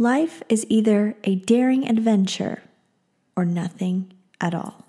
[0.00, 2.62] Life is either a daring adventure
[3.34, 4.86] or nothing at all.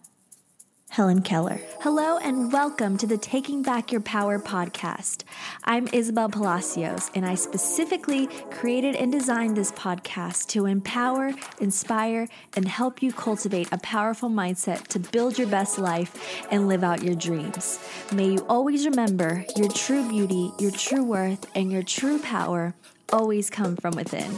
[0.92, 1.59] Helen Keller.
[1.82, 5.24] Hello and welcome to the Taking Back Your Power podcast.
[5.64, 12.67] I'm Isabel Palacios, and I specifically created and designed this podcast to empower, inspire, and
[12.67, 17.15] help you cultivate a powerful mindset to build your best life and live out your
[17.15, 17.79] dreams.
[18.13, 22.75] May you always remember your true beauty, your true worth, and your true power
[23.13, 24.31] always come from within.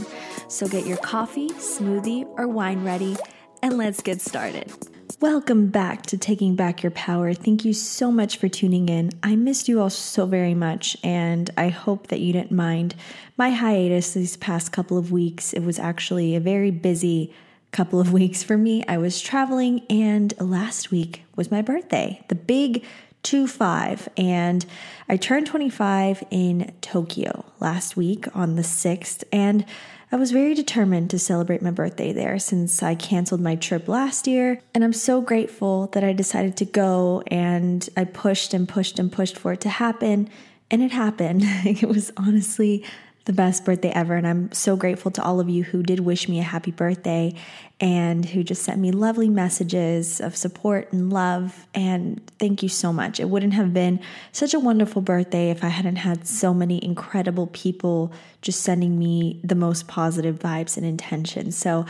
[0.47, 3.17] So get your coffee, smoothie, or wine ready,
[3.62, 4.71] and let's get started.
[5.20, 7.34] Welcome back to Taking Back Your Power.
[7.34, 9.12] Thank you so much for tuning in.
[9.21, 12.95] I missed you all so very much, and I hope that you didn't mind
[13.38, 15.53] my hiatus these past couple of weeks.
[15.53, 17.34] It was actually a very busy
[17.71, 18.84] couple of weeks for me.
[18.88, 22.84] I was traveling, and last week was my birthday, the big
[23.23, 24.09] 2 5.
[24.17, 24.66] And
[25.07, 29.23] I turned 25 in Tokyo last week on the 6th.
[29.31, 29.66] And
[30.13, 34.27] I was very determined to celebrate my birthday there since I canceled my trip last
[34.27, 34.59] year.
[34.73, 39.09] And I'm so grateful that I decided to go and I pushed and pushed and
[39.09, 40.29] pushed for it to happen.
[40.70, 41.43] And it happened.
[41.46, 42.84] it was honestly
[43.26, 44.16] the best birthday ever.
[44.16, 47.34] And I'm so grateful to all of you who did wish me a happy birthday
[47.80, 51.68] and who just sent me lovely messages of support and love.
[51.74, 53.20] And thank you so much.
[53.20, 53.99] It wouldn't have been
[54.32, 58.12] such a wonderful birthday if I hadn't had so many incredible people
[58.42, 61.58] just sending me the most positive vibes and intentions.
[61.58, 61.86] So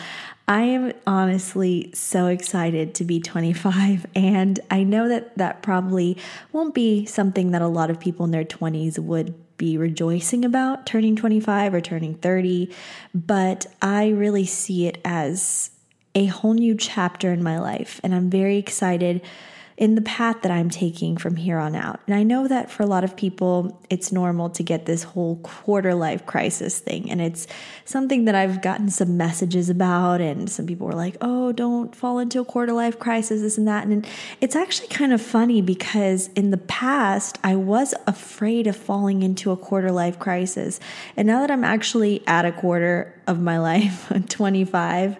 [0.47, 4.05] I am honestly so excited to be 25.
[4.15, 6.17] And I know that that probably
[6.51, 10.87] won't be something that a lot of people in their 20s would be rejoicing about
[10.87, 12.73] turning 25 or turning 30,
[13.13, 15.69] but I really see it as
[16.15, 18.01] a whole new chapter in my life.
[18.03, 19.21] And I'm very excited
[19.81, 22.01] in the path that I'm taking from here on out.
[22.05, 25.37] And I know that for a lot of people, it's normal to get this whole
[25.37, 27.09] quarter life crisis thing.
[27.09, 27.47] And it's
[27.83, 30.21] something that I've gotten some messages about.
[30.21, 33.67] And some people were like, oh, don't fall into a quarter life crisis, this and
[33.67, 33.87] that.
[33.87, 34.05] And
[34.39, 39.49] it's actually kind of funny because in the past, I was afraid of falling into
[39.49, 40.79] a quarter life crisis.
[41.17, 45.17] And now that I'm actually at a quarter of my life, 25,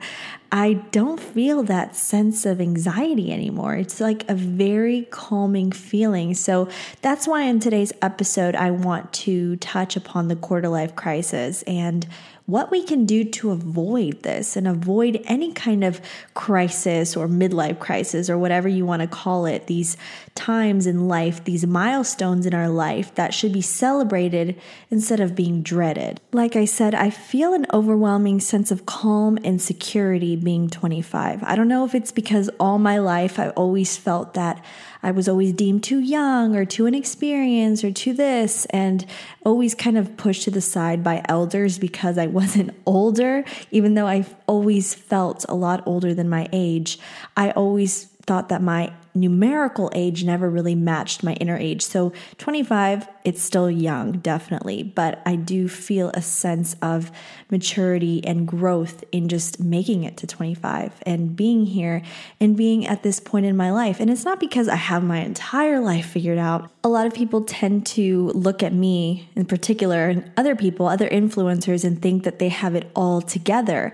[0.54, 3.76] I don't feel that sense of anxiety anymore.
[3.76, 6.34] It's like a very calming feeling.
[6.34, 6.68] So
[7.02, 12.06] that's why in today's episode, I want to touch upon the quarter life crisis and
[12.46, 16.02] what we can do to avoid this and avoid any kind of
[16.34, 19.96] crisis or midlife crisis or whatever you want to call it, these
[20.36, 24.60] times in life, these milestones in our life that should be celebrated
[24.90, 26.20] instead of being dreaded.
[26.34, 31.44] Like I said, I feel an overwhelming sense of calm and security being 25.
[31.44, 34.64] I don't know if it's because all my life I've always felt that
[35.04, 39.06] I was always deemed too young or too inexperienced or too this, and
[39.46, 44.08] always kind of pushed to the side by elders because I wasn't older, even though
[44.08, 47.00] I always felt a lot older than my age.
[47.36, 51.82] I always thought that my numerical age never really matched my inner age.
[51.82, 57.12] So 25, it's still young, definitely, but I do feel a sense of
[57.50, 62.04] maturity and growth in just making it to 25 and being here
[62.40, 64.00] and being at this point in my life.
[64.00, 66.72] And it's not because I have my entire life figured out.
[66.86, 71.10] A lot of people tend to look at me in particular and other people, other
[71.10, 73.92] influencers, and think that they have it all together.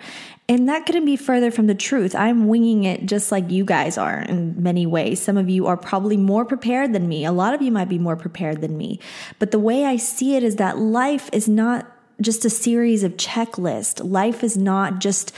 [0.50, 2.16] And that couldn't be further from the truth.
[2.16, 5.22] I'm winging it just like you guys are in many ways.
[5.22, 7.26] Some of you are probably more prepared than me.
[7.26, 9.00] A lot of you might be more prepared than me.
[9.40, 11.92] But the way I see it is that life is not
[12.22, 14.02] just a series of checklists.
[14.04, 15.34] Life is not just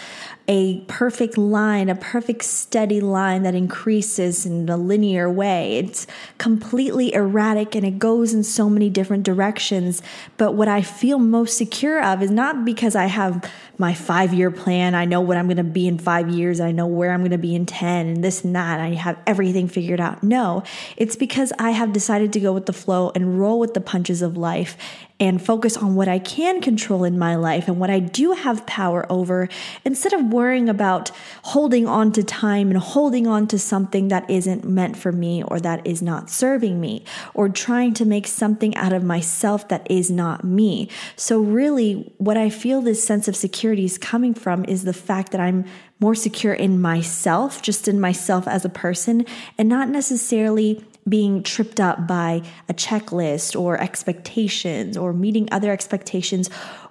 [0.50, 5.78] a perfect line, a perfect steady line that increases in a linear way.
[5.78, 6.08] It's
[6.40, 10.02] completely erratic and it goes in so many different directions.
[10.38, 14.50] But what I feel most secure of is not because I have my five year
[14.50, 14.96] plan.
[14.96, 16.60] I know what I'm going to be in five years.
[16.60, 18.80] I know where I'm going to be in 10 and this and that.
[18.80, 20.24] I have everything figured out.
[20.24, 20.64] No,
[20.98, 24.24] it's because I have decided to go with the flow and roll with the punches
[24.24, 24.78] of life
[25.20, 28.66] and focus on what I can control in my life and what I do have
[28.66, 29.50] power over
[29.84, 31.12] instead of worrying about
[31.52, 35.60] holding on to time and holding on to something that isn't meant for me or
[35.60, 37.04] that is not serving me
[37.34, 40.88] or trying to make something out of myself that is not me.
[41.18, 45.34] So, really, what I feel this sense of security is coming from is the fact
[45.34, 45.66] that I'm
[46.00, 49.26] more secure in myself, just in myself as a person,
[49.58, 56.50] and not necessarily being tripped up by a checklist or expectations or meeting other expectations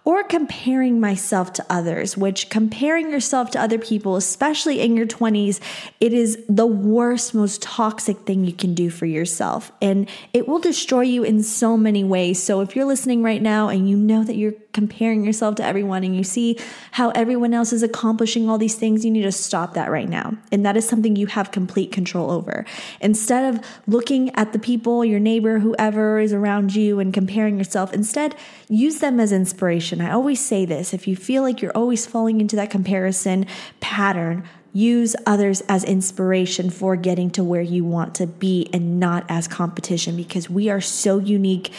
[0.08, 5.60] or comparing myself to others, which comparing yourself to other people, especially in your 20s,
[6.00, 9.70] it is the worst, most toxic thing you can do for yourself.
[9.82, 12.42] And it will destroy you in so many ways.
[12.42, 16.04] So if you're listening right now and you know that you're comparing yourself to everyone
[16.04, 16.56] and you see
[16.92, 20.38] how everyone else is accomplishing all these things, you need to stop that right now.
[20.50, 22.64] And that is something you have complete control over.
[23.02, 27.92] Instead of looking at the people, your neighbor, whoever is around you, and comparing yourself,
[27.92, 28.34] instead
[28.68, 29.97] use them as inspiration.
[30.02, 33.46] I always say this if you feel like you're always falling into that comparison
[33.80, 39.24] pattern, use others as inspiration for getting to where you want to be and not
[39.28, 41.72] as competition because we are so unique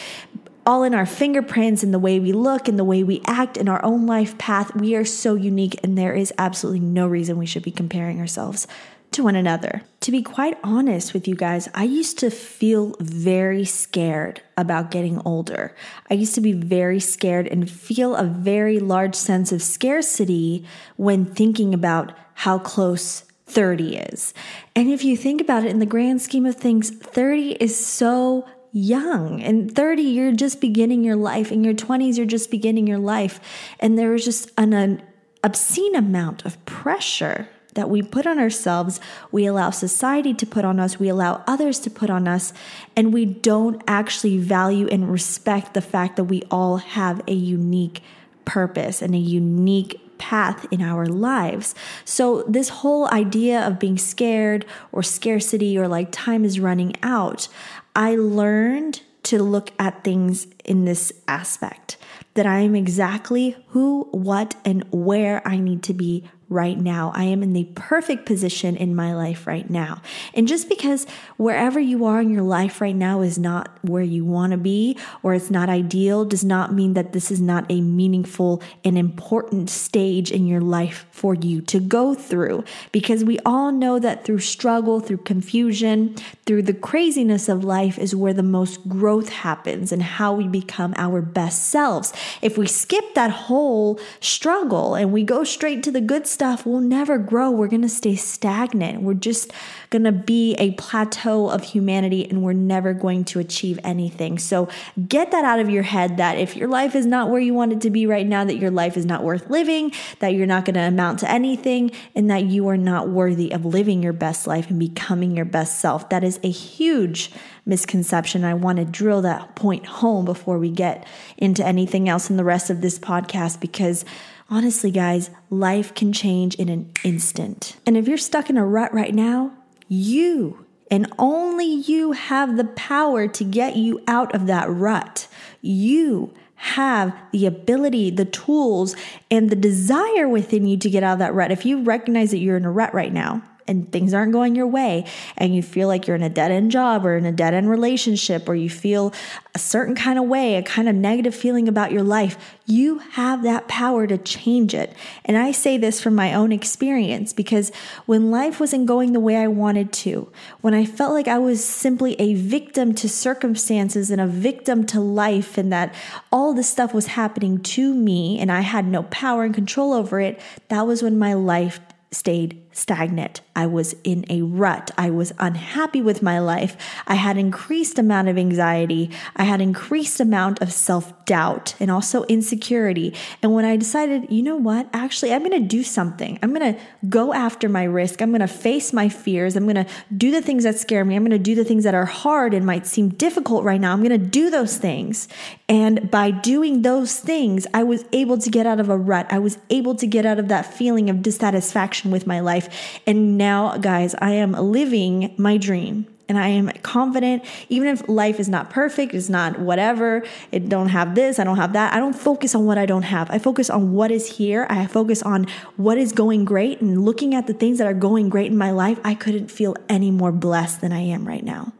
[0.66, 3.68] all in our fingerprints and the way we look and the way we act in
[3.68, 4.74] our own life path.
[4.76, 8.66] We are so unique, and there is absolutely no reason we should be comparing ourselves
[9.12, 9.82] to one another.
[10.00, 15.20] To be quite honest with you guys, I used to feel very scared about getting
[15.24, 15.74] older.
[16.10, 20.64] I used to be very scared and feel a very large sense of scarcity
[20.96, 24.32] when thinking about how close 30 is.
[24.76, 28.48] And if you think about it in the grand scheme of things, 30 is so
[28.72, 29.40] young.
[29.40, 31.50] In 30, you're just beginning your life.
[31.50, 33.40] In your 20s, you're just beginning your life.
[33.80, 35.02] And there is just an, an
[35.42, 39.00] obscene amount of pressure that we put on ourselves,
[39.30, 42.52] we allow society to put on us, we allow others to put on us,
[42.96, 48.02] and we don't actually value and respect the fact that we all have a unique
[48.44, 51.74] purpose and a unique path in our lives.
[52.04, 57.48] So, this whole idea of being scared or scarcity or like time is running out,
[57.96, 61.96] I learned to look at things in this aspect
[62.34, 67.12] that I am exactly who, what, and where I need to be right now.
[67.14, 70.02] I am in the perfect position in my life right now.
[70.34, 71.06] And just because
[71.36, 74.98] wherever you are in your life right now is not where you want to be
[75.22, 79.70] or it's not ideal does not mean that this is not a meaningful and important
[79.70, 82.64] stage in your life for you to go through.
[82.90, 88.16] Because we all know that through struggle, through confusion, through the craziness of life is
[88.16, 92.12] where the most growth happens and how we become our best selves.
[92.42, 96.64] If we skip that whole struggle and we go straight to the good stuff, stuff,
[96.64, 97.50] we'll never grow.
[97.50, 99.02] We're going to stay stagnant.
[99.02, 99.52] We're just
[99.90, 104.38] going to be a plateau of humanity and we're never going to achieve anything.
[104.38, 104.70] So
[105.06, 107.74] get that out of your head that if your life is not where you want
[107.74, 110.64] it to be right now, that your life is not worth living, that you're not
[110.64, 114.46] going to amount to anything, and that you are not worthy of living your best
[114.46, 116.08] life and becoming your best self.
[116.08, 117.32] That is a huge
[117.66, 118.44] misconception.
[118.44, 122.44] I want to drill that point home before we get into anything else in the
[122.44, 124.06] rest of this podcast because
[124.50, 127.76] honestly, guys, life can change in an instant.
[127.86, 129.52] And if you're stuck in a rut right now,
[129.88, 135.28] you and only you have the power to get you out of that rut.
[135.62, 138.96] You have the ability, the tools,
[139.30, 141.52] and the desire within you to get out of that rut.
[141.52, 144.66] If you recognize that you're in a rut right now, and things aren't going your
[144.66, 145.04] way
[145.36, 147.68] and you feel like you're in a dead end job or in a dead end
[147.70, 149.12] relationship or you feel
[149.54, 153.42] a certain kind of way, a kind of negative feeling about your life, you have
[153.42, 154.94] that power to change it.
[155.24, 157.72] And I say this from my own experience because
[158.06, 160.30] when life wasn't going the way I wanted to,
[160.60, 165.00] when I felt like I was simply a victim to circumstances and a victim to
[165.00, 165.94] life, and that
[166.30, 170.20] all this stuff was happening to me and I had no power and control over
[170.20, 171.80] it, that was when my life
[172.12, 173.40] stayed stagnant.
[173.56, 174.90] I was in a rut.
[174.96, 176.76] I was unhappy with my life.
[177.06, 179.10] I had increased amount of anxiety.
[179.36, 183.14] I had increased amount of self-doubt and also insecurity.
[183.42, 184.88] And when I decided, you know what?
[184.92, 186.38] Actually, I'm going to do something.
[186.42, 188.22] I'm going to go after my risk.
[188.22, 189.56] I'm going to face my fears.
[189.56, 189.86] I'm going to
[190.16, 191.16] do the things that scare me.
[191.16, 193.92] I'm going to do the things that are hard and might seem difficult right now.
[193.92, 195.28] I'm going to do those things.
[195.68, 199.26] And by doing those things, I was able to get out of a rut.
[199.30, 202.59] I was able to get out of that feeling of dissatisfaction with my life
[203.06, 208.38] and now, guys, I am living my dream and I am confident, even if life
[208.38, 211.92] is not perfect, it's not whatever, it don't have this, I don't have that.
[211.92, 213.28] I don't focus on what I don't have.
[213.32, 214.64] I focus on what is here.
[214.70, 218.28] I focus on what is going great and looking at the things that are going
[218.28, 219.00] great in my life.
[219.02, 221.72] I couldn't feel any more blessed than I am right now.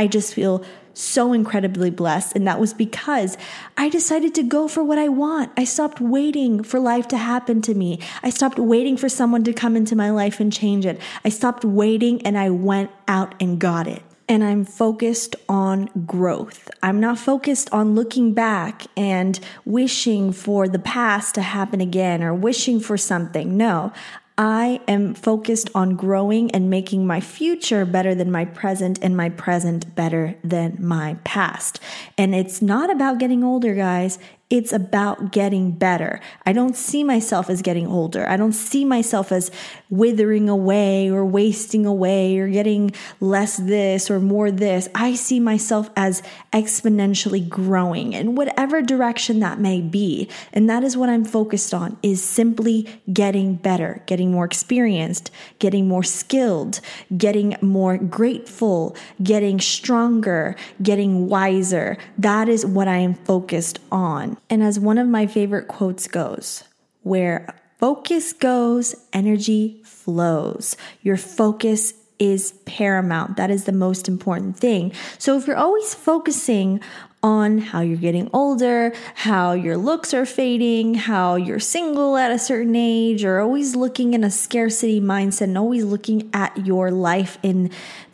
[0.00, 0.64] I just feel
[0.94, 2.34] so incredibly blessed.
[2.34, 3.36] And that was because
[3.76, 5.52] I decided to go for what I want.
[5.58, 8.00] I stopped waiting for life to happen to me.
[8.22, 10.98] I stopped waiting for someone to come into my life and change it.
[11.22, 14.02] I stopped waiting and I went out and got it.
[14.26, 16.70] And I'm focused on growth.
[16.82, 22.32] I'm not focused on looking back and wishing for the past to happen again or
[22.32, 23.58] wishing for something.
[23.58, 23.92] No,
[24.40, 29.28] I am focused on growing and making my future better than my present and my
[29.28, 31.78] present better than my past.
[32.16, 34.18] And it's not about getting older, guys.
[34.50, 36.20] It's about getting better.
[36.44, 38.28] I don't see myself as getting older.
[38.28, 39.48] I don't see myself as
[39.90, 42.90] withering away or wasting away or getting
[43.20, 44.88] less this or more this.
[44.92, 50.28] I see myself as exponentially growing in whatever direction that may be.
[50.52, 55.30] And that is what I'm focused on is simply getting better, getting more experienced,
[55.60, 56.80] getting more skilled,
[57.16, 61.96] getting more grateful, getting stronger, getting wiser.
[62.18, 64.39] That is what I am focused on.
[64.48, 66.64] And as one of my favorite quotes goes,
[67.02, 70.76] where focus goes, energy flows.
[71.02, 73.36] Your focus is paramount.
[73.36, 74.92] That is the most important thing.
[75.18, 76.80] So if you're always focusing
[77.22, 82.38] on how you're getting older, how your looks are fading, how you're single at a
[82.38, 87.38] certain age, or always looking in a scarcity mindset and always looking at your life
[87.42, 87.70] in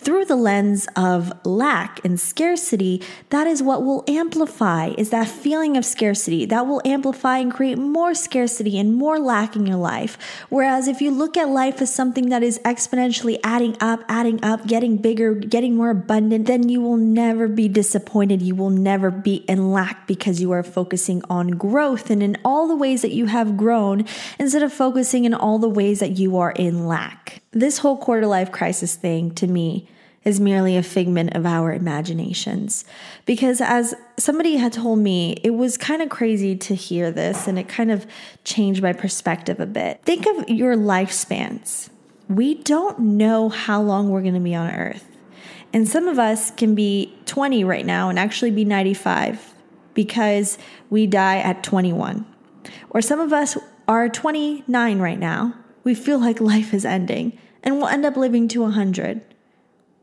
[0.06, 5.76] through the lens of lack and scarcity, that is what will amplify is that feeling
[5.76, 6.46] of scarcity.
[6.46, 10.16] That will amplify and create more scarcity and more lack in your life.
[10.48, 14.68] Whereas if you look at life as something that is exponentially adding up, adding up,
[14.68, 18.40] getting bigger, getting more abundant, then you will never be disappointed.
[18.40, 22.68] You will never be in lack because you are focusing on growth and in all
[22.68, 24.04] the ways that you have grown
[24.38, 27.42] instead of focusing in all the ways that you are in lack.
[27.50, 29.88] This whole quarter life crisis thing to me
[30.26, 32.85] is merely a figment of our imaginations.
[33.26, 37.61] Because as somebody had told me, it was kind of crazy to hear this and
[37.61, 38.04] it kind of
[38.42, 40.02] changed my perspective a bit.
[40.02, 41.90] Think of your lifespans.
[42.28, 45.09] We don't know how long we're going to be on earth.
[45.73, 49.54] And some of us can be 20 right now and actually be 95
[49.95, 50.59] because
[50.90, 52.26] we die at 21.
[52.90, 53.56] Or some of us
[53.87, 55.54] are 29 right now.
[55.85, 59.36] We feel like life is ending and we'll end up living to 100.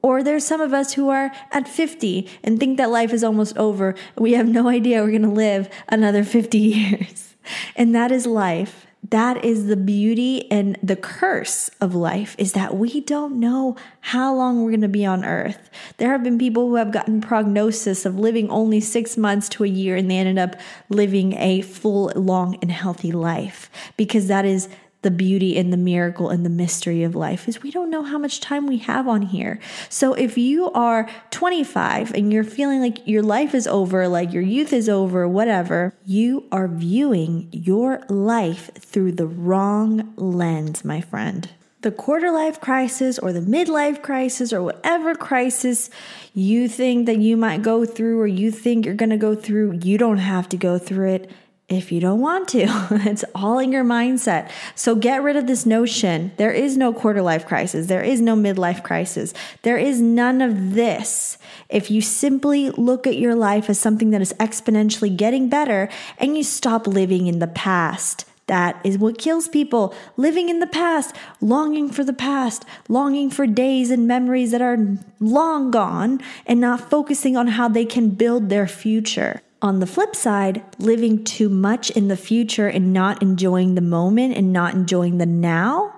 [0.03, 3.57] Or there's some of us who are at 50 and think that life is almost
[3.57, 3.95] over.
[4.17, 7.36] We have no idea we're going to live another 50 years.
[7.75, 8.86] And that is life.
[9.10, 14.33] That is the beauty and the curse of life is that we don't know how
[14.33, 15.69] long we're going to be on earth.
[15.98, 19.67] There have been people who have gotten prognosis of living only 6 months to a
[19.67, 20.55] year and they ended up
[20.88, 24.69] living a full long and healthy life because that is
[25.03, 28.17] the beauty and the miracle and the mystery of life is we don't know how
[28.17, 29.60] much time we have on here.
[29.89, 34.41] So if you are 25 and you're feeling like your life is over, like your
[34.41, 41.50] youth is over, whatever, you are viewing your life through the wrong lens, my friend.
[41.81, 45.89] The quarter life crisis or the midlife crisis or whatever crisis
[46.33, 49.79] you think that you might go through or you think you're going to go through,
[49.83, 51.31] you don't have to go through it
[51.70, 52.67] if you don't want to.
[52.91, 54.50] it's all in your mindset.
[54.75, 56.32] So get rid of this notion.
[56.38, 57.88] There is no quarter life crisis.
[57.88, 59.34] There is no midlife crisis.
[59.62, 61.38] There is none of this.
[61.70, 66.38] If you simply look at your life as something that is exponentially getting better and
[66.38, 69.96] you stop living in the past, that is what kills people.
[70.17, 74.98] Living in the past, longing for the past, longing for days and memories that are
[75.22, 79.41] long gone, and not focusing on how they can build their future.
[79.63, 84.36] On the flip side, living too much in the future and not enjoying the moment
[84.36, 85.96] and not enjoying the now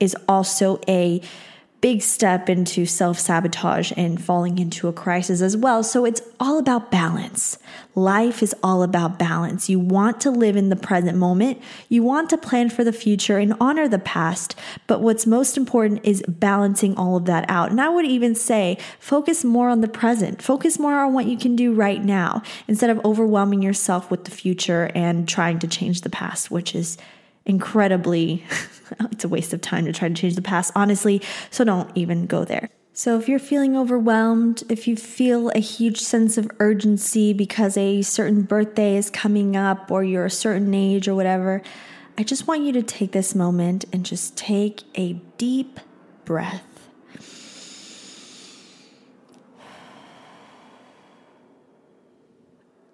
[0.00, 1.20] is also a
[1.82, 5.82] big step into self sabotage and falling into a crisis as well.
[5.82, 7.58] So it's all about balance.
[7.96, 9.68] Life is all about balance.
[9.68, 11.60] You want to live in the present moment,
[11.90, 14.54] you want to plan for the future and honor the past.
[14.86, 17.70] But what's most important is balancing all of that out.
[17.70, 21.36] And I would even say focus more on the present, focus more on what you
[21.36, 26.02] can do right now instead of overwhelming yourself with the future and trying to change
[26.02, 26.96] the past, which is
[27.46, 28.44] incredibly,
[29.10, 31.22] it's a waste of time to try to change the past, honestly.
[31.50, 32.70] So don't even go there.
[32.94, 38.02] So, if you're feeling overwhelmed, if you feel a huge sense of urgency because a
[38.02, 41.62] certain birthday is coming up or you're a certain age or whatever,
[42.18, 45.80] I just want you to take this moment and just take a deep
[46.26, 46.71] breath.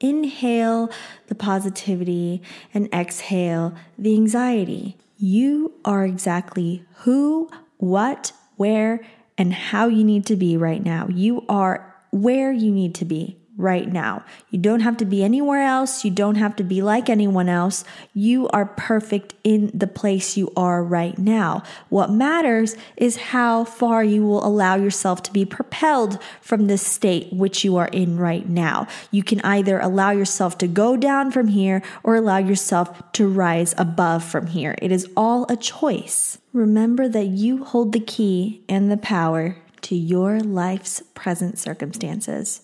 [0.09, 0.91] Inhale
[1.27, 4.97] the positivity and exhale the anxiety.
[5.17, 9.01] You are exactly who, what, where,
[9.37, 11.09] and how you need to be right now.
[11.09, 14.25] You are where you need to be right now.
[14.51, 16.05] You don't have to be anywhere else.
[16.05, 17.85] You don't have to be like anyone else.
[18.15, 21.65] You are perfect in the place you are right now.
[21.89, 27.33] What matters is how far you will allow yourself to be propelled from the state
[27.33, 28.87] which you are in right now.
[29.11, 33.75] You can either allow yourself to go down from here or allow yourself to rise
[33.77, 34.77] above from here.
[34.81, 36.39] It is all a choice.
[36.53, 42.63] Remember that you hold the key and the power to your life's present circumstances.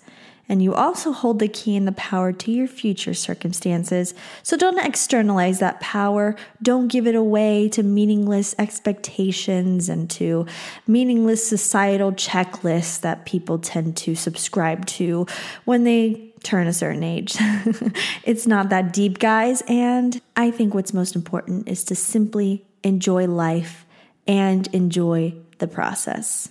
[0.48, 4.14] And you also hold the key and the power to your future circumstances.
[4.42, 6.36] So don't externalize that power.
[6.62, 10.46] Don't give it away to meaningless expectations and to
[10.86, 15.26] meaningless societal checklists that people tend to subscribe to
[15.64, 17.36] when they turn a certain age.
[18.24, 19.62] it's not that deep, guys.
[19.66, 23.86] And I think what's most important is to simply enjoy life
[24.26, 26.50] and enjoy the process.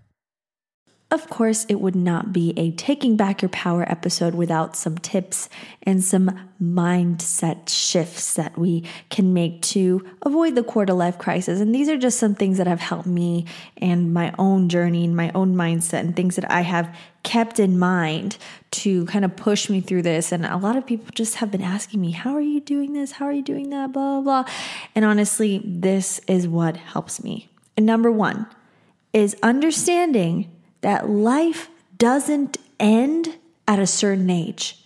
[1.11, 5.49] Of course, it would not be a Taking Back Your Power episode without some tips
[5.83, 11.59] and some mindset shifts that we can make to avoid the quarter life crisis.
[11.59, 15.13] And these are just some things that have helped me and my own journey and
[15.13, 18.37] my own mindset and things that I have kept in mind
[18.71, 20.31] to kind of push me through this.
[20.31, 23.11] And a lot of people just have been asking me, How are you doing this?
[23.11, 23.91] How are you doing that?
[23.91, 24.53] Blah, blah, blah.
[24.95, 27.49] And honestly, this is what helps me.
[27.75, 28.47] And number one
[29.11, 30.49] is understanding
[30.81, 34.83] that life doesn't end at a certain age.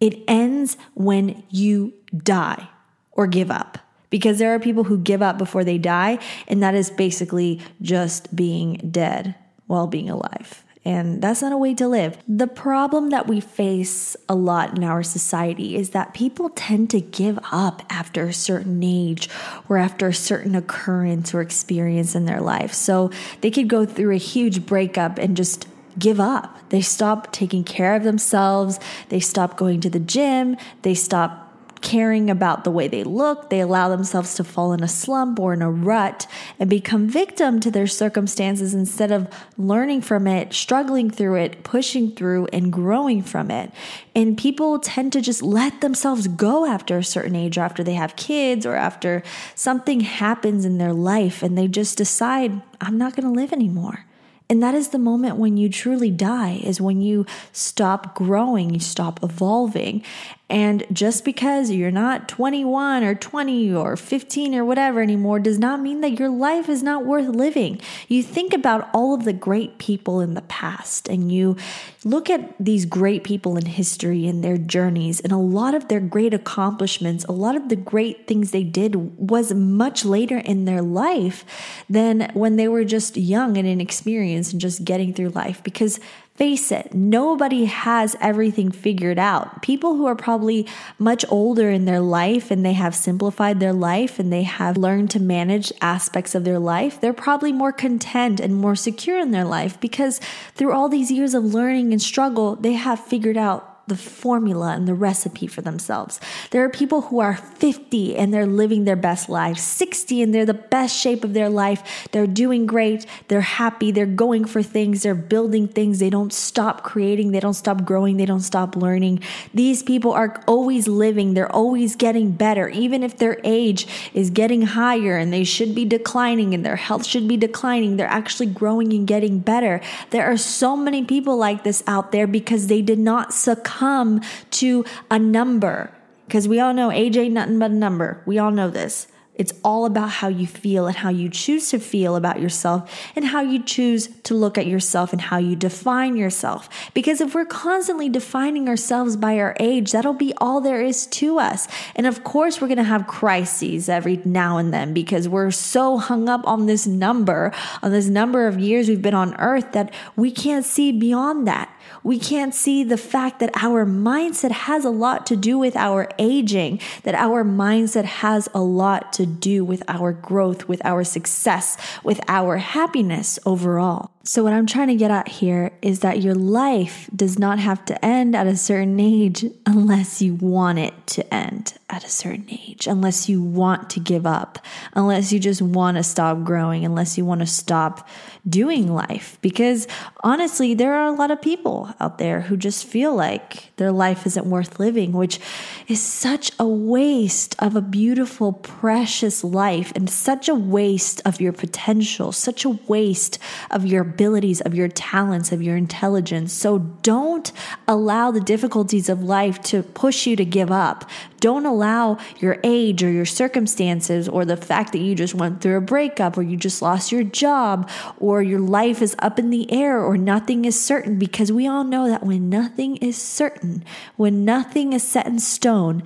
[0.00, 2.68] It ends when you die
[3.12, 3.78] or give up.
[4.10, 8.34] Because there are people who give up before they die, and that is basically just
[8.34, 9.34] being dead
[9.66, 10.64] while being alive.
[10.86, 12.16] And that's not a way to live.
[12.28, 17.00] The problem that we face a lot in our society is that people tend to
[17.00, 19.28] give up after a certain age
[19.68, 22.72] or after a certain occurrence or experience in their life.
[22.72, 25.66] So they could go through a huge breakup and just
[25.98, 26.56] give up.
[26.68, 28.78] They stop taking care of themselves.
[29.08, 30.56] They stop going to the gym.
[30.82, 31.45] They stop
[31.86, 33.48] caring about the way they look.
[33.48, 36.26] They allow themselves to fall in a slump or in a rut
[36.58, 42.10] and become victim to their circumstances instead of learning from it, struggling through it, pushing
[42.10, 43.70] through, and growing from it.
[44.16, 47.94] And people tend to just let themselves go after a certain age or after they
[47.94, 49.22] have kids or after
[49.54, 54.06] something happens in their life and they just decide, I'm not going to live anymore.
[54.48, 58.80] And that is the moment when you truly die, is when you stop growing, you
[58.80, 60.04] stop evolving.
[60.48, 65.80] And just because you're not 21 or 20 or 15 or whatever anymore does not
[65.80, 67.80] mean that your life is not worth living.
[68.06, 71.56] You think about all of the great people in the past and you
[72.04, 75.98] look at these great people in history and their journeys and a lot of their
[75.98, 80.82] great accomplishments, a lot of the great things they did was much later in their
[80.82, 81.44] life
[81.90, 85.98] than when they were just young and inexperienced and just getting through life because
[86.36, 89.62] Face it, nobody has everything figured out.
[89.62, 90.66] People who are probably
[90.98, 95.10] much older in their life and they have simplified their life and they have learned
[95.12, 99.46] to manage aspects of their life, they're probably more content and more secure in their
[99.46, 100.20] life because
[100.54, 104.88] through all these years of learning and struggle, they have figured out the formula and
[104.88, 106.18] the recipe for themselves.
[106.50, 110.44] There are people who are 50 and they're living their best life, 60 and they're
[110.44, 112.08] the best shape of their life.
[112.10, 116.82] They're doing great, they're happy, they're going for things, they're building things, they don't stop
[116.82, 119.20] creating, they don't stop growing, they don't stop learning.
[119.54, 124.62] These people are always living, they're always getting better, even if their age is getting
[124.62, 128.92] higher and they should be declining and their health should be declining, they're actually growing
[128.92, 129.80] and getting better.
[130.10, 134.20] There are so many people like this out there because they did not succumb come
[134.50, 135.90] to a number
[136.26, 138.22] because we all know ain't nothing but a number.
[138.26, 139.06] We all know this.
[139.36, 143.24] It's all about how you feel and how you choose to feel about yourself and
[143.24, 146.68] how you choose to look at yourself and how you define yourself.
[146.94, 151.38] Because if we're constantly defining ourselves by our age, that'll be all there is to
[151.38, 151.68] us.
[151.94, 155.98] And of course, we're going to have crises every now and then because we're so
[155.98, 159.92] hung up on this number, on this number of years we've been on earth that
[160.16, 161.70] we can't see beyond that.
[162.02, 166.08] We can't see the fact that our mindset has a lot to do with our
[166.18, 171.76] aging, that our mindset has a lot to do with our growth, with our success,
[172.02, 174.15] with our happiness overall.
[174.28, 177.84] So, what I'm trying to get at here is that your life does not have
[177.84, 182.46] to end at a certain age unless you want it to end at a certain
[182.50, 184.58] age, unless you want to give up,
[184.94, 188.08] unless you just want to stop growing, unless you want to stop
[188.48, 189.38] doing life.
[189.42, 189.86] Because
[190.24, 194.26] honestly, there are a lot of people out there who just feel like their life
[194.26, 195.38] isn't worth living, which
[195.86, 201.52] is such a waste of a beautiful, precious life and such a waste of your
[201.52, 203.38] potential, such a waste
[203.70, 206.50] of your abilities, of your talents, of your intelligence.
[206.50, 207.52] So don't
[207.86, 211.08] allow the difficulties of life to push you to give up.
[211.40, 215.76] Don't allow your age or your circumstances or the fact that you just went through
[215.76, 219.70] a breakup or you just lost your job or your life is up in the
[219.70, 223.84] air or nothing is certain because we all know that when nothing is certain,
[224.16, 226.02] when nothing is set in stone,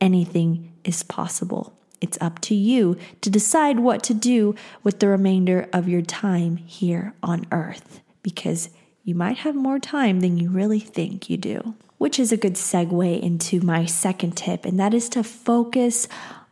[0.00, 1.77] anything is possible.
[2.00, 6.56] It's up to you to decide what to do with the remainder of your time
[6.56, 8.70] here on earth because
[9.04, 12.54] you might have more time than you really think you do which is a good
[12.54, 16.08] segue into my second tip, and that is to focus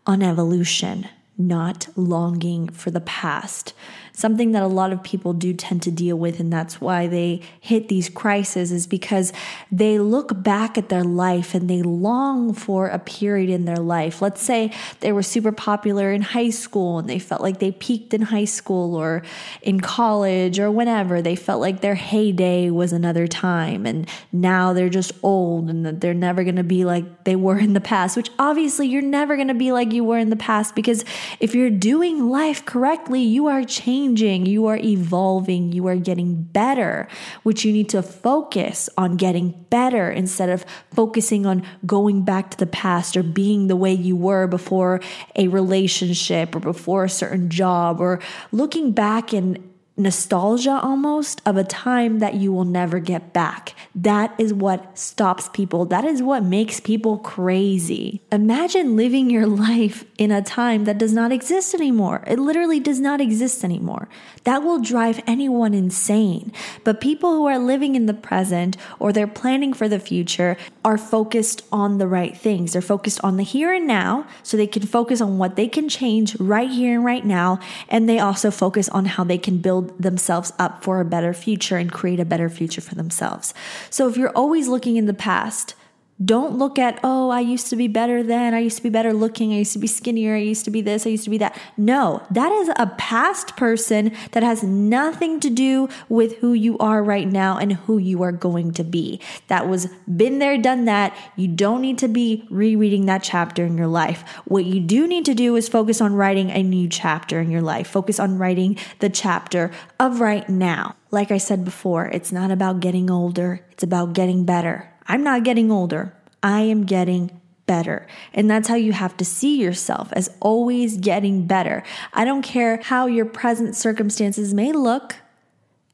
[0.06, 3.72] on evolution, not longing for the past
[4.16, 6.40] something that a lot of people do tend to deal with.
[6.40, 9.30] And that's why they hit these crises is because
[9.70, 14.22] they look back at their life and they long for a period in their life.
[14.22, 18.14] Let's say they were super popular in high school and they felt like they peaked
[18.14, 19.22] in high school or
[19.60, 21.20] in college or whenever.
[21.20, 23.84] They felt like their heyday was another time.
[23.84, 27.58] And now they're just old and that they're never going to be like they were
[27.58, 30.36] in the past, which obviously you're never going to be like you were in the
[30.36, 31.04] past because
[31.38, 36.42] if you're doing life correctly, you are changing changing, you are evolving, you are getting
[36.42, 37.08] better,
[37.42, 40.64] which you need to focus on getting better instead of
[40.94, 45.00] focusing on going back to the past or being the way you were before
[45.34, 48.20] a relationship or before a certain job or
[48.52, 49.58] looking back and
[49.96, 53.74] nostalgia almost of a time that you will never get back.
[53.94, 55.86] That is what stops people.
[55.86, 58.20] That is what makes people crazy.
[58.30, 62.22] Imagine living your life in a time that does not exist anymore.
[62.26, 64.08] It literally does not exist anymore.
[64.44, 66.52] That will drive anyone insane.
[66.84, 70.98] But people who are living in the present or they're planning for the future are
[70.98, 72.72] focused on the right things.
[72.74, 75.88] They're focused on the here and now so they can focus on what they can
[75.88, 77.60] change right here and right now.
[77.88, 81.76] And they also focus on how they can build themselves up for a better future
[81.76, 83.54] and create a better future for themselves.
[83.90, 85.74] So if you're always looking in the past,
[86.24, 88.54] don't look at, oh, I used to be better then.
[88.54, 89.52] I used to be better looking.
[89.52, 90.34] I used to be skinnier.
[90.34, 91.06] I used to be this.
[91.06, 91.58] I used to be that.
[91.76, 97.04] No, that is a past person that has nothing to do with who you are
[97.04, 99.20] right now and who you are going to be.
[99.48, 101.14] That was been there, done that.
[101.36, 104.22] You don't need to be rereading that chapter in your life.
[104.46, 107.62] What you do need to do is focus on writing a new chapter in your
[107.62, 107.88] life.
[107.88, 110.96] Focus on writing the chapter of right now.
[111.10, 114.90] Like I said before, it's not about getting older, it's about getting better.
[115.08, 116.14] I'm not getting older.
[116.42, 118.06] I am getting better.
[118.32, 121.82] And that's how you have to see yourself as always getting better.
[122.12, 125.16] I don't care how your present circumstances may look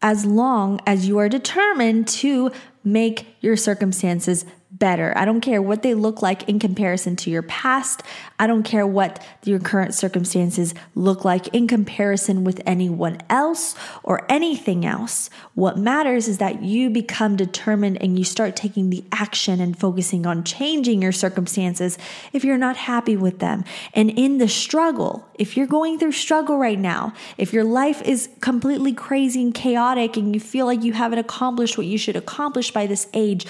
[0.02, 2.50] as long as you are determined to
[2.84, 5.12] make your circumstances better.
[5.16, 8.02] I don't care what they look like in comparison to your past.
[8.38, 14.24] I don't care what your current circumstances look like in comparison with anyone else or
[14.30, 15.28] anything else.
[15.54, 20.26] What matters is that you become determined and you start taking the action and focusing
[20.26, 21.98] on changing your circumstances
[22.32, 23.64] if you're not happy with them.
[23.92, 28.30] And in the struggle, if you're going through struggle right now, if your life is
[28.40, 32.70] completely crazy and chaotic and you feel like you haven't accomplished what you should accomplish
[32.70, 33.46] by this age,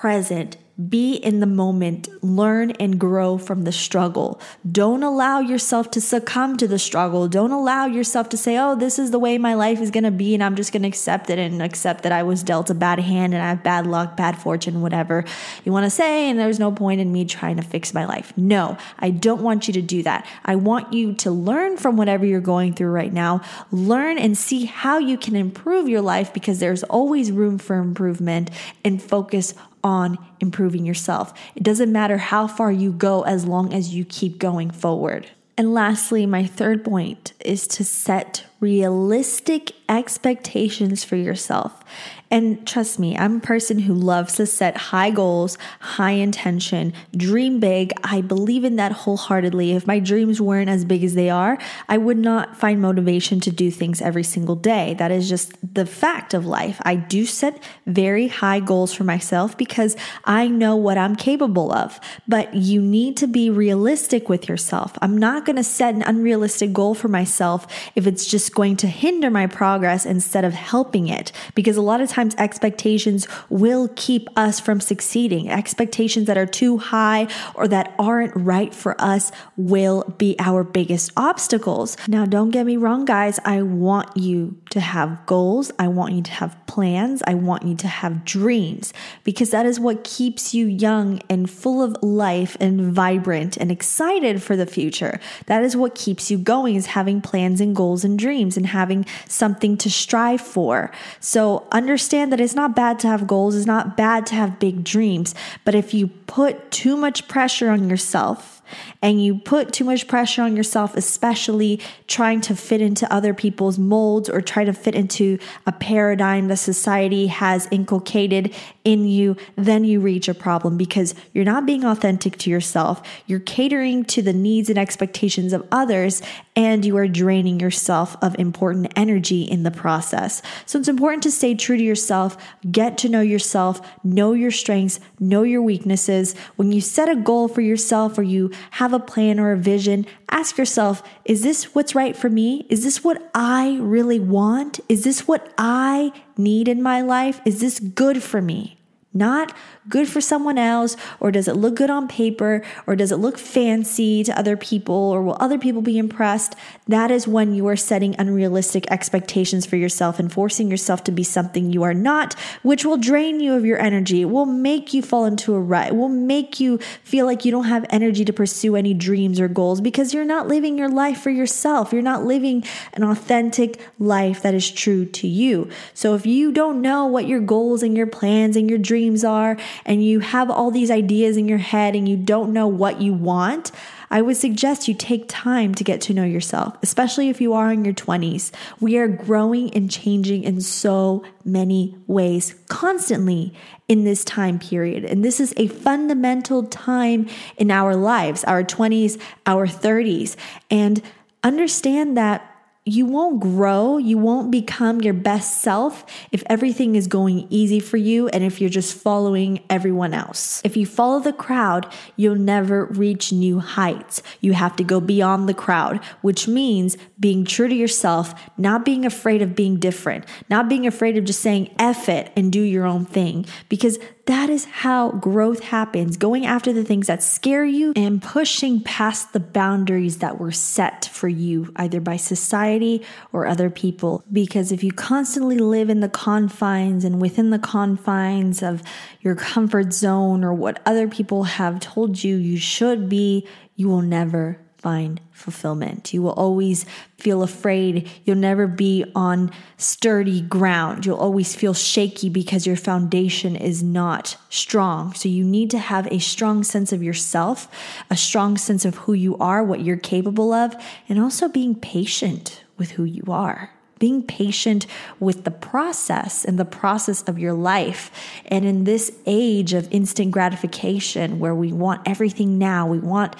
[0.00, 0.56] present
[0.88, 4.40] be in the moment, learn and grow from the struggle.
[4.70, 7.28] Don't allow yourself to succumb to the struggle.
[7.28, 10.10] Don't allow yourself to say, oh, this is the way my life is going to
[10.10, 12.74] be, and I'm just going to accept it and accept that I was dealt a
[12.74, 15.24] bad hand and I have bad luck, bad fortune, whatever
[15.64, 18.32] you want to say, and there's no point in me trying to fix my life.
[18.36, 20.26] No, I don't want you to do that.
[20.44, 24.64] I want you to learn from whatever you're going through right now, learn and see
[24.64, 28.50] how you can improve your life because there's always room for improvement
[28.84, 31.32] and focus on improving yourself.
[31.54, 35.30] It doesn't matter how far you go as long as you keep going forward.
[35.56, 41.84] And lastly, my third point is to set realistic expectations for yourself.
[42.30, 47.58] And trust me, I'm a person who loves to set high goals, high intention, dream
[47.58, 47.92] big.
[48.04, 49.72] I believe in that wholeheartedly.
[49.72, 53.50] If my dreams weren't as big as they are, I would not find motivation to
[53.50, 54.94] do things every single day.
[54.94, 56.80] That is just the fact of life.
[56.84, 61.98] I do set very high goals for myself because I know what I'm capable of.
[62.28, 64.96] But you need to be realistic with yourself.
[65.02, 67.66] I'm not going to set an unrealistic goal for myself
[67.96, 71.32] if it's just going to hinder my progress instead of helping it.
[71.56, 75.48] Because a lot of times, sometimes expectations will keep us from succeeding.
[75.48, 81.12] Expectations that are too high or that aren't right for us will be our biggest
[81.16, 81.96] obstacles.
[82.08, 83.40] Now, don't get me wrong, guys.
[83.44, 85.72] I want you to have goals.
[85.78, 87.22] I want you to have plans.
[87.26, 88.92] I want you to have dreams
[89.24, 94.42] because that is what keeps you young and full of life and vibrant and excited
[94.42, 95.18] for the future.
[95.46, 99.06] That is what keeps you going is having plans and goals and dreams and having
[99.26, 100.92] something to strive for.
[101.18, 103.54] So understand that it's not bad to have goals.
[103.56, 105.34] It's not bad to have big dreams.
[105.64, 108.59] But if you put too much pressure on yourself,
[109.02, 113.78] and you put too much pressure on yourself, especially trying to fit into other people's
[113.78, 118.54] molds or try to fit into a paradigm that society has inculcated
[118.84, 123.02] in you, then you reach a problem because you're not being authentic to yourself.
[123.26, 126.22] You're catering to the needs and expectations of others,
[126.56, 130.42] and you are draining yourself of important energy in the process.
[130.66, 132.36] So it's important to stay true to yourself,
[132.70, 136.34] get to know yourself, know your strengths, know your weaknesses.
[136.56, 140.06] When you set a goal for yourself or you have a plan or a vision,
[140.30, 142.66] ask yourself, is this what's right for me?
[142.68, 144.80] Is this what I really want?
[144.88, 147.40] Is this what I need in my life?
[147.44, 148.78] Is this good for me?
[149.12, 149.52] Not
[149.88, 153.38] good for someone else, or does it look good on paper, or does it look
[153.38, 156.54] fancy to other people, or will other people be impressed?
[156.86, 161.22] That is when you are setting unrealistic expectations for yourself and forcing yourself to be
[161.22, 164.22] something you are not, which will drain you of your energy.
[164.22, 165.88] It will make you fall into a rut.
[165.88, 169.48] It will make you feel like you don't have energy to pursue any dreams or
[169.48, 171.92] goals because you're not living your life for yourself.
[171.92, 175.68] You're not living an authentic life that is true to you.
[175.94, 179.56] So if you don't know what your goals and your plans and your dreams are
[179.84, 183.12] and you have all these ideas in your head and you don't know what you
[183.12, 183.72] want,
[184.12, 187.72] I would suggest you take time to get to know yourself, especially if you are
[187.72, 188.50] in your 20s.
[188.80, 193.54] We are growing and changing in so many ways constantly
[193.86, 195.04] in this time period.
[195.04, 200.34] And this is a fundamental time in our lives, our 20s, our 30s.
[200.70, 201.00] And
[201.44, 202.49] understand that
[202.86, 207.98] you won't grow, you won't become your best self if everything is going easy for
[207.98, 210.62] you and if you're just following everyone else.
[210.64, 214.22] If you follow the crowd, you'll never reach new heights.
[214.40, 219.04] You have to go beyond the crowd, which means being true to yourself, not being
[219.04, 222.86] afraid of being different, not being afraid of just saying F it and do your
[222.86, 227.92] own thing because that is how growth happens going after the things that scare you
[227.96, 233.70] and pushing past the boundaries that were set for you, either by society or other
[233.70, 234.24] people.
[234.30, 238.82] Because if you constantly live in the confines and within the confines of
[239.20, 244.02] your comfort zone or what other people have told you you should be, you will
[244.02, 246.14] never find fulfillment.
[246.14, 246.86] You will always
[247.18, 248.08] feel afraid.
[248.24, 251.04] You'll never be on sturdy ground.
[251.04, 255.12] You'll always feel shaky because your foundation is not strong.
[255.12, 257.68] So you need to have a strong sense of yourself,
[258.08, 260.74] a strong sense of who you are, what you're capable of,
[261.10, 264.86] and also being patient with who you are being patient
[265.20, 268.10] with the process and the process of your life.
[268.46, 273.36] And in this age of instant gratification where we want everything now, we want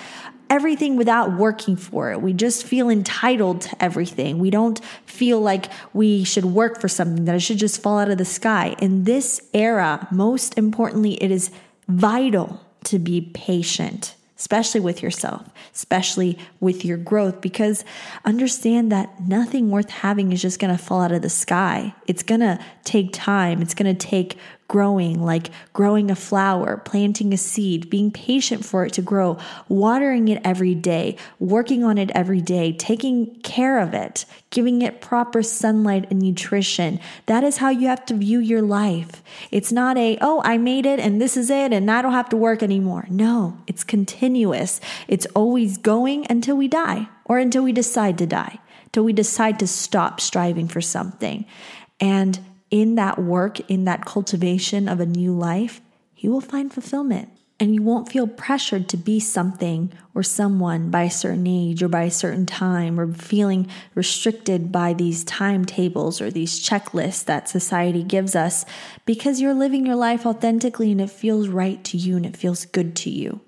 [0.51, 2.21] everything without working for it.
[2.21, 4.39] We just feel entitled to everything.
[4.39, 8.11] We don't feel like we should work for something, that it should just fall out
[8.11, 8.75] of the sky.
[8.81, 11.51] In this era, most importantly, it is
[11.89, 17.85] vital to be patient especially with yourself, especially with your growth, because
[18.25, 21.95] understand that nothing worth having is just going to fall out of the sky.
[22.07, 23.61] It's going to take time.
[23.61, 24.39] It's going to take
[24.71, 29.37] growing, like growing a flower, planting a seed, being patient for it to grow,
[29.69, 35.01] watering it every day, working on it every day, taking care of it, giving it
[35.01, 37.01] proper sunlight and nutrition.
[37.27, 39.25] That is how you have to view your life.
[39.51, 42.29] It's not a, oh, I made it and this is it and I don't have
[42.29, 43.09] to work anymore.
[43.11, 44.81] No, it's continuous.
[45.09, 48.61] It's always going until we die or until we decide to die,
[48.93, 51.45] till we decide to stop striving for something.
[51.99, 52.39] And
[52.71, 55.81] in that work, in that cultivation of a new life,
[56.17, 57.31] you will find fulfillment.
[57.59, 61.89] And you won't feel pressured to be something or someone by a certain age or
[61.89, 68.03] by a certain time or feeling restricted by these timetables or these checklists that society
[68.03, 68.65] gives us
[69.05, 72.65] because you're living your life authentically and it feels right to you and it feels
[72.65, 73.41] good to you.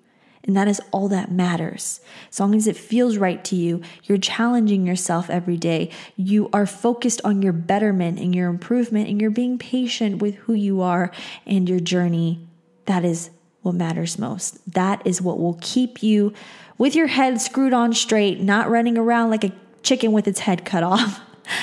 [0.44, 2.00] And that is all that matters.
[2.30, 5.90] As long as it feels right to you, you're challenging yourself every day.
[6.16, 10.54] You are focused on your betterment and your improvement, and you're being patient with who
[10.54, 11.12] you are
[11.46, 12.46] and your journey.
[12.86, 13.30] That is
[13.62, 14.58] what matters most.
[14.72, 16.32] That is what will keep you
[16.76, 19.52] with your head screwed on straight, not running around like a
[19.82, 21.20] chicken with its head cut off,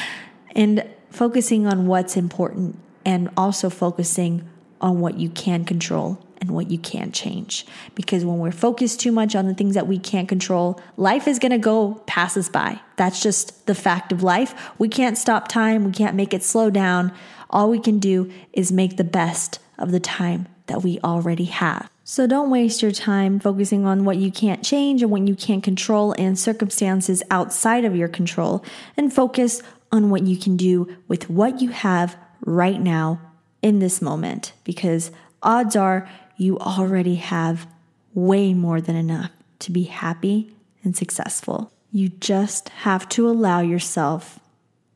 [0.56, 4.48] and focusing on what's important and also focusing
[4.80, 7.66] on what you can control and what you can't change.
[7.96, 11.40] Because when we're focused too much on the things that we can't control, life is
[11.40, 12.80] gonna go pass us by.
[12.96, 14.72] That's just the fact of life.
[14.78, 17.12] We can't stop time, we can't make it slow down.
[17.50, 21.90] All we can do is make the best of the time that we already have.
[22.04, 25.64] So don't waste your time focusing on what you can't change and what you can't
[25.64, 28.64] control and circumstances outside of your control,
[28.98, 33.20] and focus on what you can do with what you have right now
[33.62, 35.12] in this moment because
[35.44, 37.68] odds are you already have
[38.14, 40.52] way more than enough to be happy
[40.84, 41.72] and successful.
[41.92, 44.40] You just have to allow yourself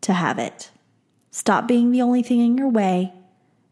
[0.01, 0.71] to have it.
[1.31, 3.11] Stop being the only thing in your way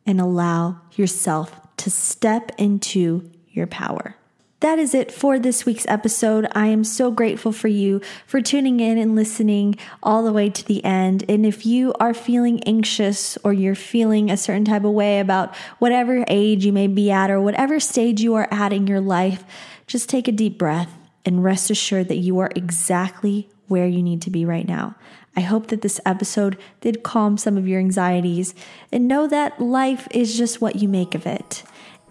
[0.06, 4.16] and allow yourself to step into your power.
[4.62, 6.48] That is it for this week's episode.
[6.52, 10.64] I am so grateful for you for tuning in and listening all the way to
[10.64, 11.26] the end.
[11.28, 15.56] And if you are feeling anxious or you're feeling a certain type of way about
[15.80, 19.44] whatever age you may be at or whatever stage you are at in your life,
[19.88, 20.96] just take a deep breath
[21.26, 24.94] and rest assured that you are exactly where you need to be right now.
[25.36, 28.54] I hope that this episode did calm some of your anxieties
[28.92, 31.64] and know that life is just what you make of it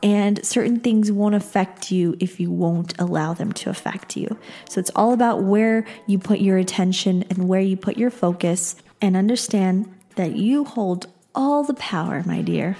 [0.02, 4.36] and certain things won't affect you if you won't allow them to affect you.
[4.68, 8.76] So it's all about where you put your attention and where you put your focus,
[9.02, 12.76] and understand that you hold all the power, my dear.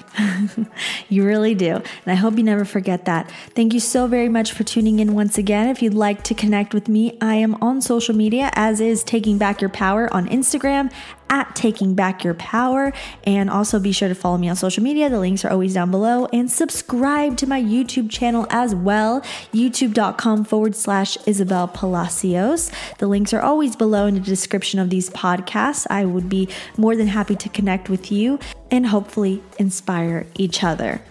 [1.08, 1.76] you really do.
[1.76, 3.30] And I hope you never forget that.
[3.54, 5.68] Thank you so very much for tuning in once again.
[5.68, 9.38] If you'd like to connect with me, I am on social media, as is Taking
[9.38, 10.92] Back Your Power on Instagram
[11.30, 12.92] at Taking Back Your Power.
[13.24, 15.08] And also be sure to follow me on social media.
[15.08, 16.26] The links are always down below.
[16.32, 22.70] And subscribe to my YouTube channel as well, youtube.com forward slash Isabel Palacios.
[22.98, 25.86] The links are always below in the description of these podcasts.
[25.88, 28.38] I would be more than happy to connect with you
[28.70, 31.02] and hopefully inspire each other.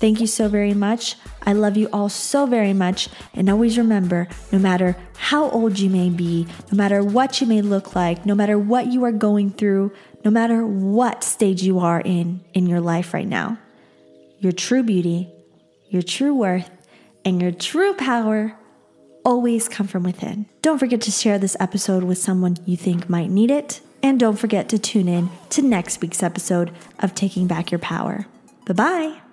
[0.00, 1.16] Thank you so very much.
[1.42, 3.10] I love you all so very much.
[3.34, 7.60] And always remember no matter how old you may be, no matter what you may
[7.60, 9.92] look like, no matter what you are going through,
[10.24, 13.58] no matter what stage you are in in your life right now,
[14.38, 15.28] your true beauty,
[15.90, 16.70] your true worth,
[17.24, 18.56] and your true power
[19.22, 20.46] always come from within.
[20.62, 23.82] Don't forget to share this episode with someone you think might need it.
[24.02, 28.24] And don't forget to tune in to next week's episode of Taking Back Your Power.
[28.64, 29.29] Bye bye.